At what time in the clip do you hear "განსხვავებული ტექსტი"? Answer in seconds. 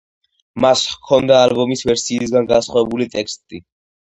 2.55-3.63